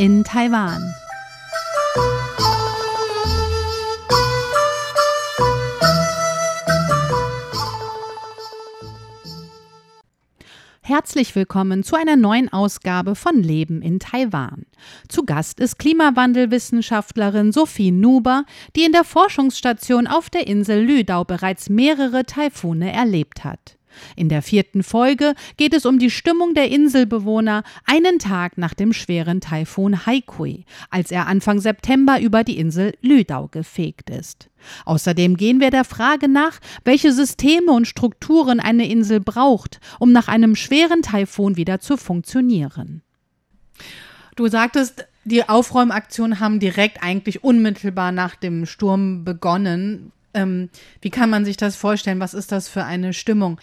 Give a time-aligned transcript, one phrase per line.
[0.00, 0.94] in Taiwan.
[10.80, 14.64] Herzlich willkommen zu einer neuen Ausgabe von Leben in Taiwan.
[15.10, 21.68] Zu Gast ist Klimawandelwissenschaftlerin Sophie Nuber, die in der Forschungsstation auf der Insel Lüdau bereits
[21.68, 23.76] mehrere Taifune erlebt hat.
[24.16, 28.92] In der vierten Folge geht es um die Stimmung der Inselbewohner einen Tag nach dem
[28.92, 34.50] schweren Taifun Haikui, als er Anfang September über die Insel Lüdau gefegt ist.
[34.84, 40.28] Außerdem gehen wir der Frage nach, welche Systeme und Strukturen eine Insel braucht, um nach
[40.28, 43.02] einem schweren Taifun wieder zu funktionieren.
[44.36, 50.12] Du sagtest, die Aufräumaktionen haben direkt eigentlich unmittelbar nach dem Sturm begonnen.
[50.34, 50.70] Ähm,
[51.00, 52.20] wie kann man sich das vorstellen?
[52.20, 53.60] Was ist das für eine Stimmung?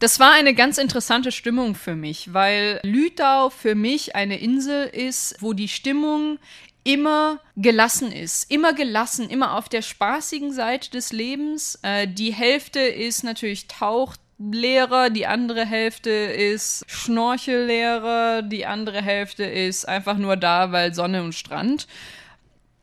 [0.00, 5.36] Das war eine ganz interessante Stimmung für mich, weil Lütau für mich eine Insel ist,
[5.40, 6.38] wo die Stimmung
[6.84, 8.50] immer gelassen ist.
[8.50, 11.78] Immer gelassen, immer auf der spaßigen Seite des Lebens.
[11.82, 19.86] Äh, die Hälfte ist natürlich Tauchlehrer, die andere Hälfte ist Schnorchellehrer, die andere Hälfte ist
[19.86, 21.86] einfach nur da, weil Sonne und Strand.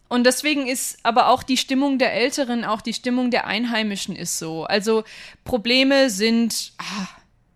[0.10, 4.40] Und deswegen ist aber auch die Stimmung der Älteren, auch die Stimmung der Einheimischen ist
[4.40, 4.64] so.
[4.64, 5.04] Also
[5.44, 7.08] Probleme sind ah,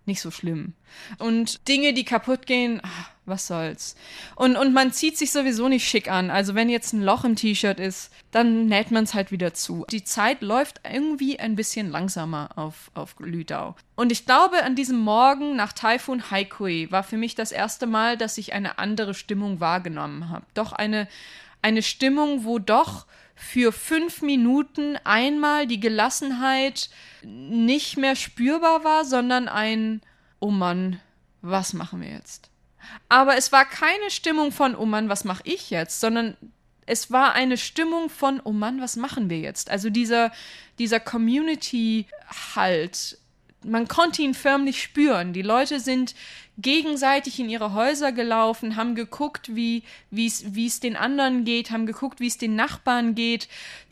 [0.05, 0.73] nicht so schlimm.
[1.17, 3.95] Und Dinge, die kaputt gehen, ah, was soll's.
[4.35, 6.29] Und, und man zieht sich sowieso nicht schick an.
[6.29, 9.85] Also wenn jetzt ein Loch im T-Shirt ist, dann näht man es halt wieder zu.
[9.89, 13.75] Die Zeit läuft irgendwie ein bisschen langsamer auf, auf Lüdau.
[13.95, 18.17] Und ich glaube, an diesem Morgen nach Taifun Haikui war für mich das erste Mal,
[18.17, 20.45] dass ich eine andere Stimmung wahrgenommen habe.
[20.53, 21.07] Doch eine,
[21.62, 26.90] eine Stimmung, wo doch für fünf Minuten einmal die Gelassenheit
[27.23, 30.02] nicht mehr spürbar war, sondern ein,
[30.40, 31.00] oh Mann,
[31.42, 32.50] was machen wir jetzt?
[33.09, 36.38] Aber es war keine Stimmung von, oh Mann, was mache ich jetzt, sondern
[36.85, 39.69] es war eine Stimmung von, oh Mann, was machen wir jetzt?
[39.69, 40.31] Also dieser,
[40.78, 43.18] dieser Community-Halt,
[43.64, 45.34] man konnte ihn förmlich spüren.
[45.34, 46.16] Die Leute sind
[46.61, 52.27] gegenseitig in ihre Häuser gelaufen, haben geguckt, wie es den anderen geht, haben geguckt, wie
[52.27, 53.47] es den Nachbarn geht.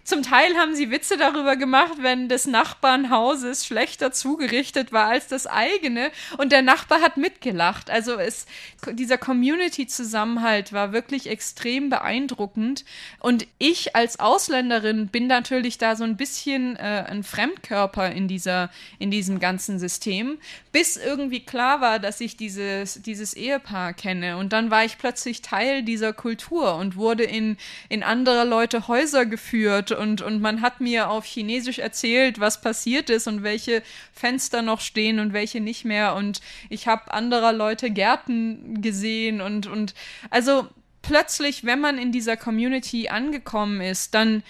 [0.09, 5.46] Zum Teil haben sie Witze darüber gemacht, wenn des Nachbarnhauses schlechter zugerichtet war als das
[5.46, 6.09] eigene
[6.40, 7.91] und der Nachbar hat mitgelacht.
[7.91, 8.47] Also es,
[8.94, 12.86] dieser Community-Zusammenhalt war wirklich extrem beeindruckend
[13.19, 18.72] und ich als Ausländerin bin natürlich da so ein bisschen äh, ein Fremdkörper in dieser,
[18.97, 20.40] in diesem ganzen System,
[20.72, 25.42] bis irgendwie klar war, dass ich dieses, dieses Ehepaar kenne und dann war ich plötzlich
[25.42, 30.81] Teil dieser Kultur und wurde in, in andere Leute Häuser geführt und, und man hat
[30.81, 33.81] mir auf Chinesisch erzählt, was passiert ist und welche
[34.14, 36.16] Fenster noch stehen und welche nicht mehr.
[36.16, 39.94] Und ich habe anderer Leute Gärten gesehen und, und
[40.30, 40.68] also
[41.02, 44.44] plötzlich, wenn man in dieser Community angekommen ist, dann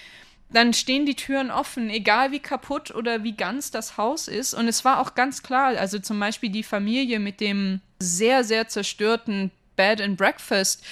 [0.51, 4.53] dann stehen die Türen offen, egal wie kaputt oder wie ganz das Haus ist.
[4.53, 8.67] Und es war auch ganz klar, also zum Beispiel die Familie mit dem sehr, sehr
[8.67, 10.83] zerstörten Bed and Breakfast,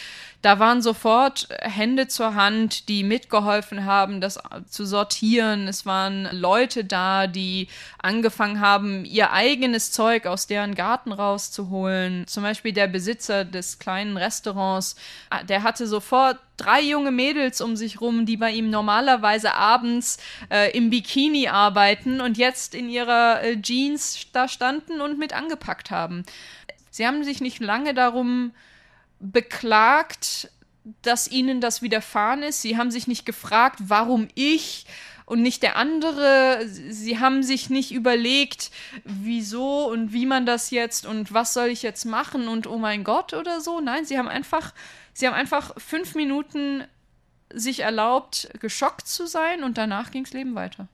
[0.41, 4.39] da waren sofort Hände zur Hand, die mitgeholfen haben, das
[4.69, 5.67] zu sortieren.
[5.67, 7.67] Es waren Leute da, die
[8.01, 12.25] angefangen haben, ihr eigenes Zeug aus deren Garten rauszuholen.
[12.27, 14.95] Zum Beispiel der Besitzer des kleinen Restaurants,
[15.31, 20.17] ah, der hatte sofort drei junge Mädels um sich rum, die bei ihm normalerweise abends
[20.49, 25.91] äh, im Bikini arbeiten und jetzt in ihrer äh, Jeans da standen und mit angepackt
[25.91, 26.23] haben.
[26.89, 28.53] Sie haben sich nicht lange darum
[29.19, 30.51] beklagt,
[31.01, 32.61] dass ihnen das widerfahren ist.
[32.61, 34.85] Sie haben sich nicht gefragt, warum ich
[35.25, 36.65] und nicht der andere.
[36.67, 38.71] Sie haben sich nicht überlegt,
[39.03, 43.03] wieso und wie man das jetzt und was soll ich jetzt machen und oh mein
[43.03, 43.81] Gott oder so.
[43.81, 44.73] Nein, sie haben einfach,
[45.13, 46.85] sie haben einfach fünf Minuten
[47.53, 50.87] sich erlaubt, geschockt zu sein und danach ging das Leben weiter.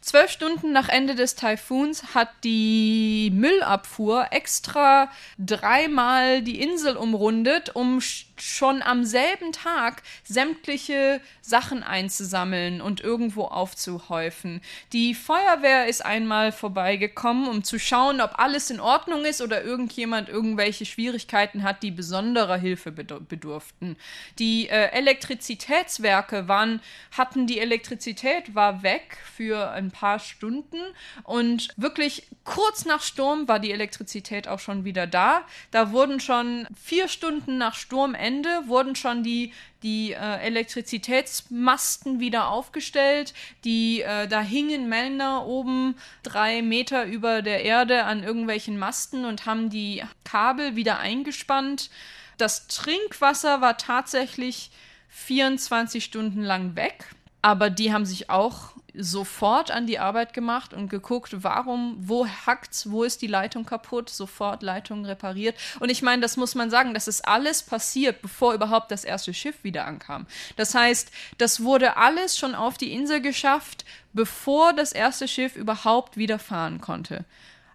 [0.00, 8.00] Zwölf Stunden nach Ende des Taifuns hat die Müllabfuhr extra dreimal die Insel umrundet, um
[8.36, 14.60] schon am selben Tag sämtliche Sachen einzusammeln und irgendwo aufzuhäufen.
[14.92, 20.28] Die Feuerwehr ist einmal vorbeigekommen, um zu schauen, ob alles in Ordnung ist oder irgendjemand
[20.28, 23.96] irgendwelche Schwierigkeiten hat, die besonderer Hilfe bedurften.
[24.38, 26.80] Die äh, Elektrizitätswerke waren,
[27.16, 30.78] hatten die Elektrizität, war weg für ein paar Stunden
[31.22, 35.42] und wirklich kurz nach Sturm war die Elektrizität auch schon wieder da.
[35.70, 39.52] Da wurden schon vier Stunden nach Sturmende Ende wurden schon die,
[39.82, 43.34] die äh, Elektrizitätsmasten wieder aufgestellt.
[43.64, 49.44] Die, äh, da hingen Männer oben drei Meter über der Erde an irgendwelchen Masten und
[49.44, 51.90] haben die Kabel wieder eingespannt.
[52.38, 54.70] Das Trinkwasser war tatsächlich
[55.10, 60.88] 24 Stunden lang weg, aber die haben sich auch sofort an die Arbeit gemacht und
[60.88, 65.56] geguckt, warum, wo hackt's, wo ist die Leitung kaputt, sofort Leitung repariert.
[65.80, 69.34] Und ich meine, das muss man sagen, das ist alles passiert, bevor überhaupt das erste
[69.34, 70.26] Schiff wieder ankam.
[70.56, 76.16] Das heißt, das wurde alles schon auf die Insel geschafft, bevor das erste Schiff überhaupt
[76.16, 77.24] wieder fahren konnte.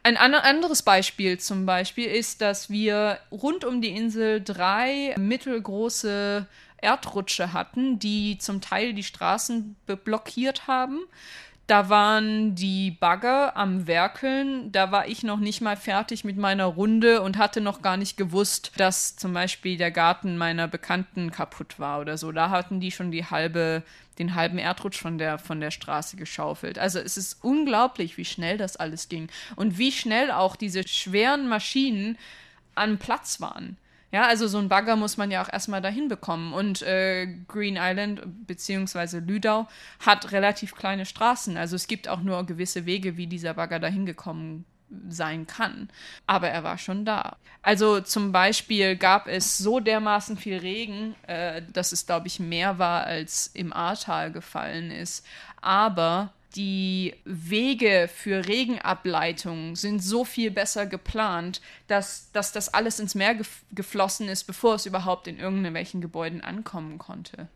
[0.04, 6.46] Ein anderes Beispiel zum Beispiel ist, dass wir rund um die Insel drei mittelgroße
[6.78, 10.98] Erdrutsche hatten, die zum Teil die Straßen blockiert haben.
[11.72, 14.70] Da waren die Bagger am Werkeln.
[14.72, 18.18] Da war ich noch nicht mal fertig mit meiner Runde und hatte noch gar nicht
[18.18, 22.30] gewusst, dass zum Beispiel der Garten meiner Bekannten kaputt war oder so.
[22.30, 23.82] Da hatten die schon die halbe,
[24.18, 26.78] den halben Erdrutsch von der, von der Straße geschaufelt.
[26.78, 31.48] Also es ist unglaublich, wie schnell das alles ging und wie schnell auch diese schweren
[31.48, 32.18] Maschinen
[32.74, 33.78] an Platz waren.
[34.12, 36.52] Ja, also so ein Bagger muss man ja auch erstmal dahin bekommen.
[36.52, 39.20] Und äh, Green Island bzw.
[39.20, 39.66] Lüdau
[40.00, 41.56] hat relativ kleine Straßen.
[41.56, 44.66] Also es gibt auch nur gewisse Wege, wie dieser Bagger dahin gekommen
[45.08, 45.88] sein kann.
[46.26, 47.36] Aber er war schon da.
[47.62, 52.78] Also zum Beispiel gab es so dermaßen viel Regen, äh, dass es, glaube ich, mehr
[52.78, 55.24] war, als im Ahrtal gefallen ist.
[55.62, 63.14] Aber die Wege für Regenableitung sind so viel besser geplant, dass, dass das alles ins
[63.14, 67.48] Meer gef geflossen ist, bevor es überhaupt in irgendwelchen Gebäuden ankommen konnte.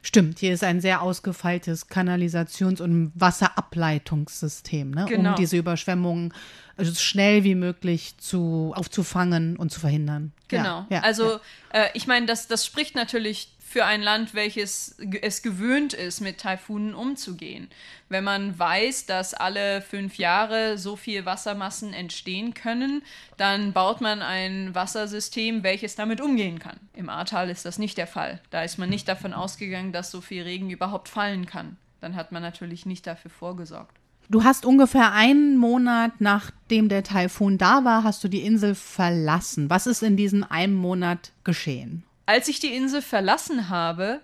[0.00, 5.06] Stimmt, hier ist ein sehr ausgefeiltes Kanalisations- und Wasserableitungssystem, ne?
[5.08, 5.30] genau.
[5.30, 6.32] um diese Überschwemmungen
[6.78, 10.32] so schnell wie möglich zu, aufzufangen und zu verhindern.
[10.48, 10.64] Genau.
[10.64, 11.40] Ja, ja, also ja.
[11.72, 16.38] Äh, ich meine, das, das spricht natürlich für ein Land, welches es gewöhnt ist, mit
[16.38, 17.68] Taifunen umzugehen.
[18.10, 23.02] Wenn man weiß, dass alle fünf Jahre so viel Wassermassen entstehen können,
[23.38, 26.76] dann baut man ein Wassersystem, welches damit umgehen kann.
[26.94, 28.40] Im Ahrtal ist das nicht der Fall.
[28.50, 31.78] Da ist man nicht davon ausgegangen, dass so viel Regen überhaupt fallen kann.
[32.00, 33.96] Dann hat man natürlich nicht dafür vorgesorgt.
[34.28, 39.70] Du hast ungefähr einen Monat nachdem der Taifun da war, hast du die Insel verlassen.
[39.70, 42.04] Was ist in diesem einen Monat geschehen?
[42.26, 44.20] Als ich die Insel verlassen habe,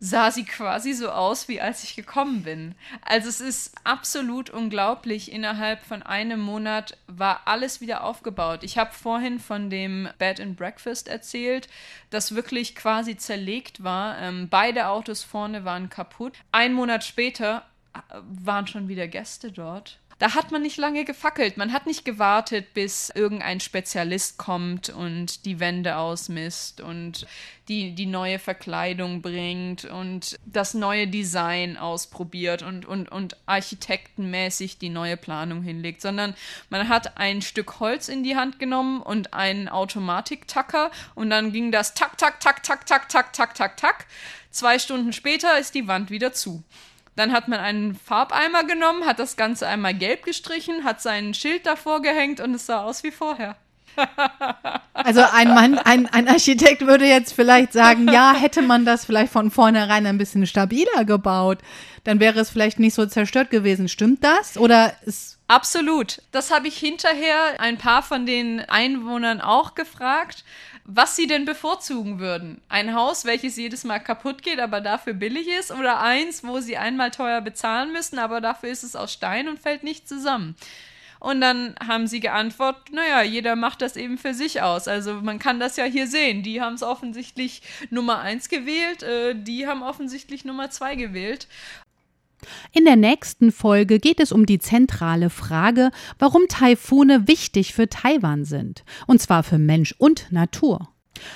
[0.00, 2.74] sah sie quasi so aus, wie als ich gekommen bin.
[3.02, 5.32] Also es ist absolut unglaublich.
[5.32, 8.64] Innerhalb von einem Monat war alles wieder aufgebaut.
[8.64, 11.68] Ich habe vorhin von dem Bed and Breakfast erzählt,
[12.10, 14.18] das wirklich quasi zerlegt war.
[14.18, 16.34] Ähm, beide Autos vorne waren kaputt.
[16.52, 20.00] Ein Monat später äh, waren schon wieder Gäste dort.
[20.18, 21.56] Da hat man nicht lange gefackelt.
[21.56, 27.26] Man hat nicht gewartet, bis irgendein Spezialist kommt und die Wände ausmisst und
[27.68, 34.90] die, die neue Verkleidung bringt und das neue Design ausprobiert und, und, und architektenmäßig die
[34.90, 36.34] neue Planung hinlegt, sondern
[36.68, 41.72] man hat ein Stück Holz in die Hand genommen und einen Automatiktacker und dann ging
[41.72, 44.06] das tak, tak, tak, tak, tak, tak, tak, tak, tak.
[44.50, 46.62] Zwei Stunden später ist die Wand wieder zu.
[47.16, 51.66] Dann hat man einen Farbeimer genommen, hat das Ganze einmal gelb gestrichen, hat sein Schild
[51.66, 53.56] davor gehängt und es sah aus wie vorher.
[54.96, 59.32] Also ein Mann, ein, ein Architekt würde jetzt vielleicht sagen, ja, hätte man das vielleicht
[59.32, 61.58] von vornherein ein bisschen stabiler gebaut,
[62.04, 63.88] dann wäre es vielleicht nicht so zerstört gewesen.
[63.88, 64.56] Stimmt das?
[64.56, 66.22] Oder ist Absolut.
[66.32, 70.44] Das habe ich hinterher ein paar von den Einwohnern auch gefragt
[70.84, 72.60] was sie denn bevorzugen würden.
[72.68, 76.76] Ein Haus, welches jedes Mal kaputt geht, aber dafür billig ist, oder eins, wo sie
[76.76, 80.56] einmal teuer bezahlen müssen, aber dafür ist es aus Stein und fällt nicht zusammen.
[81.20, 84.88] Und dann haben sie geantwortet, naja, jeder macht das eben für sich aus.
[84.88, 86.42] Also man kann das ja hier sehen.
[86.42, 91.48] Die haben es offensichtlich Nummer eins gewählt, äh, die haben offensichtlich Nummer zwei gewählt.
[92.72, 98.44] In der nächsten Folge geht es um die zentrale Frage, warum Taifune wichtig für Taiwan
[98.44, 100.88] sind, und zwar für Mensch und Natur.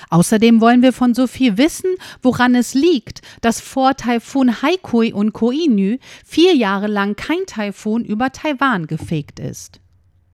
[0.09, 5.97] Außerdem wollen wir von Sophie wissen, woran es liegt, dass vor Taifun Haikui und Koinyu
[6.25, 9.79] vier Jahre lang kein Taifun über Taiwan gefegt ist.